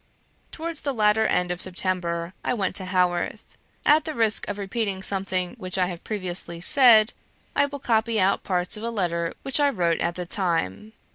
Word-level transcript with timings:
Towards 0.51 0.81
the 0.81 0.95
latter 0.95 1.27
end 1.27 1.51
of 1.51 1.61
September 1.61 2.33
I 2.43 2.55
went 2.55 2.75
to 2.77 2.85
Haworth. 2.85 3.55
At 3.85 4.03
the 4.03 4.15
risk 4.15 4.47
of 4.47 4.57
repeating 4.57 5.03
something 5.03 5.53
which 5.59 5.77
I 5.77 5.85
have 5.89 6.03
previously 6.03 6.59
said, 6.59 7.13
I 7.55 7.67
will 7.67 7.77
copy 7.77 8.19
out 8.19 8.43
parts 8.43 8.75
of 8.75 8.81
a 8.81 8.89
letter 8.89 9.35
which 9.43 9.59
I 9.59 9.69
wrote 9.69 10.01
at 10.01 10.15
the 10.15 10.25
time. 10.25 10.93